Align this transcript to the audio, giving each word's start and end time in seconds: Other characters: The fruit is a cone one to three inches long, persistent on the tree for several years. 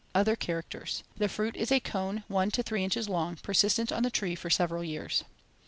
Other 0.15 0.35
characters: 0.35 1.03
The 1.17 1.29
fruit 1.29 1.55
is 1.55 1.71
a 1.71 1.79
cone 1.79 2.23
one 2.27 2.49
to 2.57 2.63
three 2.63 2.83
inches 2.83 3.07
long, 3.07 3.35
persistent 3.35 3.91
on 3.91 4.01
the 4.01 4.09
tree 4.09 4.33
for 4.33 4.49
several 4.49 4.83
years. 4.83 5.23